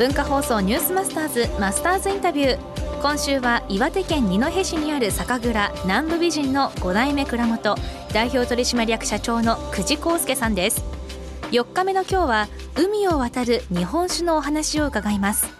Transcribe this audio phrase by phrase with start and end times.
[0.00, 3.02] 文化放送ニュースマスターズマスターズインタビュー。
[3.02, 7.74] 今週は岩手県二戸市にある酒蔵南部美人の5代目蔵元
[8.10, 10.82] 代表取締役社長の久慈康介さんです。
[11.50, 15.52] 4日目の今日は海を渡る日本酒のお話を伺います。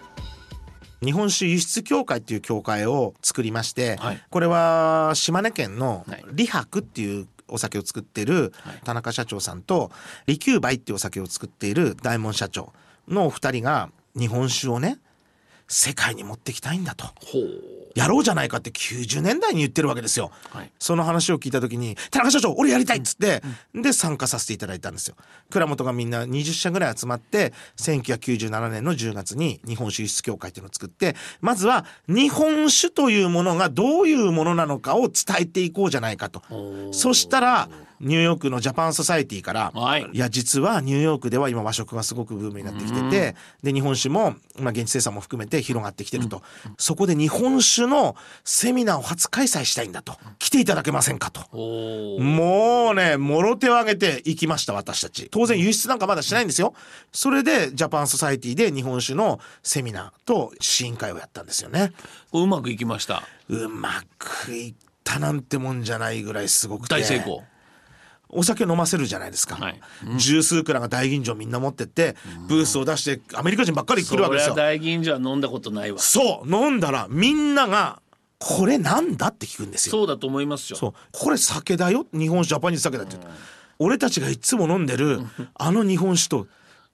[1.03, 8.25] 日本酒輸出協会っていう協会を作りまして、はい、これは島根県の利白っていうお酒を作ってい。
[8.25, 8.53] る
[8.85, 9.91] 田中社長さんと
[10.25, 12.73] 利休梅っていうお酒を作っている大門社長
[13.07, 14.99] のお二人が日本酒をね
[15.71, 17.05] 世界に持ってきたいんだと。
[17.95, 20.31] やろうじゃないかって90年代に言ってるわけですよ。
[20.49, 23.41] はい、その話を聞いた時に「田中社長俺やりたい!」っつって、
[23.73, 25.15] うん、で参加させていただいたんですよ。
[25.49, 36.43] 蔵元がみんな20社ぐらい集まって1997年の10月に日本酒輸出協会っていうのを作ってまずは日本酒というものがどういうものなのかを伝えていこうじゃないかと。
[36.91, 37.69] そしたら
[38.01, 50.17] ニューヨークのジャパンソサエティから、はい、いや実はニューヨークでは今和食がすごくブームになってきてて、で日本酒も、まあ、現地生産も含めて広がってきてると、うん、そこで日本酒のセミナーを初開催したいんだと。
[50.39, 51.41] 来ていただけませんかと。
[51.55, 55.29] もうねもろ手を挙げて行きました私たち。
[55.29, 56.73] 当然輸出なんかまだしないんですよ。
[57.11, 61.93] それでジャパンソサエティで日本酒のセミナーと試飲会をやったんですよね。
[62.33, 63.23] うまくいきました。
[63.49, 67.43] うまくいったなんてもんじゃないぐらいすごく大成功
[68.31, 69.79] お酒飲ませるじゃないですか、はい。
[70.07, 72.15] うん、十数蔵が大吟醸みんな持ってって
[72.47, 74.55] ブースを出してアメリカ人ばっかり来るわけですよ。
[74.55, 75.99] 大吟醸は飲んだことないわ。
[75.99, 78.01] そう飲んだらみんなが
[78.39, 79.91] これなんだって聞くんですよ。
[79.91, 80.77] そうだと思いますよ。
[80.77, 80.93] そう。
[81.11, 82.07] これ酒だよ。
[82.11, 83.17] 日本酒ジャパニーズ酒だって
[83.79, 85.21] 俺たちがいつも飲んでる
[85.55, 86.47] あの日本酒と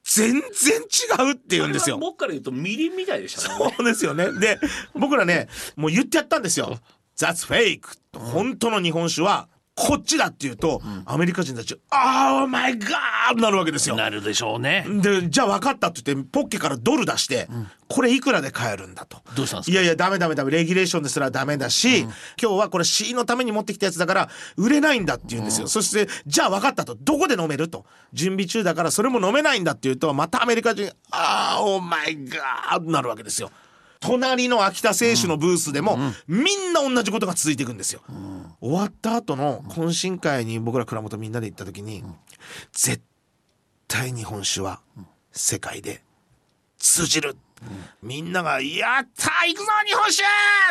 [0.04, 1.98] 全然違うって言うんですよ。
[2.00, 3.74] 僕から言うとみりんみたいでしたね。
[3.78, 4.32] そうですよね。
[4.32, 4.60] で、
[4.94, 6.80] 僕らね、もう言ってやったんですよ。
[7.18, 7.82] That's fake!
[8.18, 13.96] 本当の日本酒はこっちだって言うと、うん、アメリカ人たち、あーマイガーなるわけですよ。
[13.96, 14.84] なるでしょうね。
[14.90, 19.22] で、じゃあ分かったって言って、ポッケからドル出して、うん、これいくらで買えるんだと。
[19.36, 19.72] どうしたんですか？
[19.74, 25.68] いやいや、ダメダメダメ、レギュレーションですらダメだし、うん、今日はこれ C のために持ってきたやつだから、売れないんだって言うんですよ。
[25.68, 26.96] そして、じゃあ分かったと。
[26.96, 27.86] どこで飲めると。
[28.14, 33.52] 準備中だからそれも飲めないんだって言うと、またアメリカ人、あーオーマイガーなるわけですよ。
[34.00, 35.98] 隣の秋田製酒のブースでも、
[36.28, 38.02] みんな同じことが続いていくんですよ。
[38.60, 42.04] 終わった後の懇親会に僕ら蔵元みんなで行った時に、
[42.72, 43.02] 絶
[43.88, 44.82] 対日本酒は
[45.32, 46.04] 世界で
[46.78, 47.36] 通じる
[48.04, 50.24] みんなが「やった行くぞ日本酒!」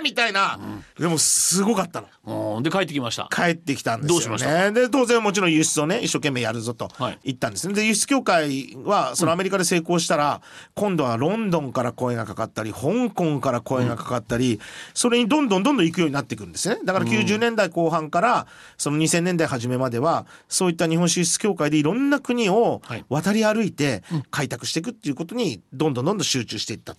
[0.02, 2.60] みたいな、うん、でもすごかったの。
[2.62, 3.28] で帰ってきました。
[3.30, 4.72] 帰ってきたんですよ、ね、どうしました？
[4.72, 6.88] で当然もちろん輸出をね一生懸命やるぞと
[7.24, 14.60] 言ったんですね、はい、で輸出協会はそのアメリカで成功したら、うん、今度はロンドンから声がかかったり香港から声がかかったり、うん、
[14.94, 16.78] それにどんどんどんどん行くようになっていくんですね。
[16.84, 18.46] だから90年代後半から
[18.78, 26.96] その2000年代初めまではそういった日本酒輸出協会でいろんな国を渡り歩いて開拓していくっていうことにどんどんどんどん集中していった。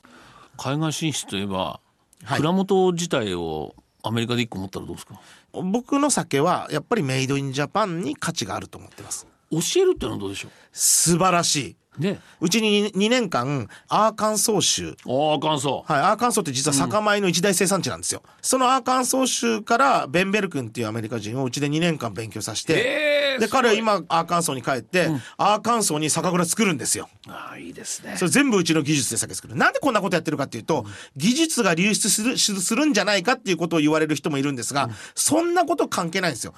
[0.57, 1.79] 海外進出といえば、
[2.23, 5.19] はい、蔵元自体をアメリカで一個持ったらどうですか？
[5.53, 10.51] 僕の酒はやっぱりメイドインジャパンに価値があると思ってます教えるってのはどうでしょう？
[10.71, 11.75] 素晴らしい。
[11.97, 14.95] ね、うちに2年間アーカンソー州。
[15.05, 36.53] アーカンソーはいアーカンソーって実は酒米の一大生産地なんですよ、うん、そのアーカンソー州からベンベル君っていうアメリカ人をうちで2年間勉強させて、えー、で彼は今アーカンソーに帰って、うん、アーカンソーに酒蔵作るんですよああいいですねそれ全部うちの技術で酒作るなんでこんなことやってるかっていうと、うん、技術が流出するするんじゃないかっていうことを言われる人もいるんですが、そんなこと関係ないんですよ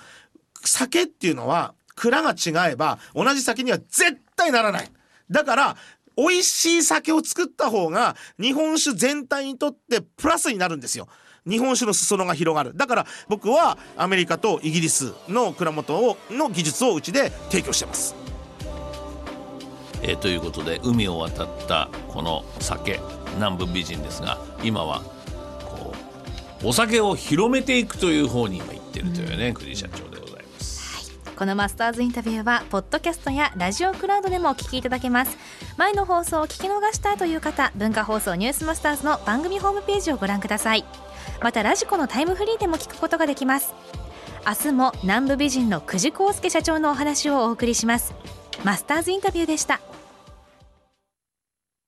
[0.66, 4.90] 酒っていうのは蔵が違えば同じ酒には絶対ならない
[5.30, 5.78] だから
[6.16, 11.08] 美味しい酒を作った方が日本酒全体にとってプラスになるんですよ。
[11.48, 18.16] 日本酒の裾野が広がるだから僕はアメリカとイギリスの蔵元をの技術をうちで提供してます。
[20.02, 23.00] えー、ということで海を渡ったこの酒
[23.36, 25.02] 南部美人ですが今は
[25.66, 25.94] こ
[26.64, 30.09] うお酒を広めていくという方に今行ってるというね、うん、栗社長
[31.40, 35.38] このマスターズインタビューはポッドキャストやラジオクラウドでもお聞きいただけます。
[35.78, 40.84] 前の放送を聞き逃したという方文化放送ニュースマスターズの番組ホームページをご覧ください。
[41.42, 43.74] またラジコのタイムフリーでも聞くことができます。
[44.46, 48.14] 明日も南部美人の久慈康介社長のお話をお送りします。
[48.66, 49.80] マスターズインタビューでした。